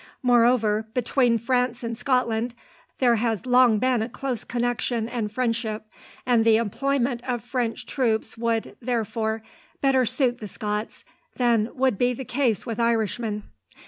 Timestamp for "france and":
1.37-1.95